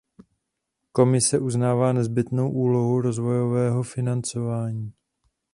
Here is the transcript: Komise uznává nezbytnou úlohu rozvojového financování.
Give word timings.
Komise 0.91 1.39
uznává 1.39 1.93
nezbytnou 1.93 2.51
úlohu 2.51 3.01
rozvojového 3.01 3.83
financování. 3.83 4.93